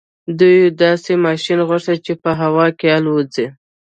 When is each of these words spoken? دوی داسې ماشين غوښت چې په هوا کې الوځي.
دوی 0.39 0.59
داسې 0.83 1.11
ماشين 1.25 1.59
غوښت 1.69 1.97
چې 2.05 2.13
په 2.23 2.31
هوا 2.41 2.65
کې 2.79 2.87
الوځي. 2.97 3.47